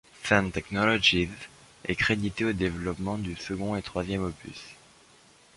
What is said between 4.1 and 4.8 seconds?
opus.